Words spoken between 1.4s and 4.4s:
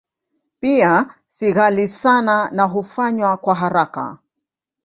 ghali sana na hufanywa kwa haraka.